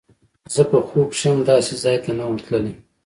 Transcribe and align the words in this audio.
زه 0.53 0.61
په 0.71 0.77
خوب 0.87 1.07
کښې 1.11 1.27
هم 1.31 1.39
داسې 1.49 1.73
ځاى 1.83 1.97
ته 2.03 2.11
نه 2.17 2.23
وم 2.27 2.37
تللى. 2.45 2.73